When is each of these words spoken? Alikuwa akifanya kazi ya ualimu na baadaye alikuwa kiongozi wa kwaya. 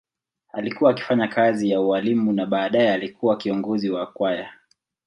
Alikuwa 0.53 0.91
akifanya 0.91 1.27
kazi 1.27 1.69
ya 1.69 1.81
ualimu 1.81 2.33
na 2.33 2.45
baadaye 2.45 2.93
alikuwa 2.93 3.37
kiongozi 3.37 3.89
wa 3.89 4.07
kwaya. 4.07 4.49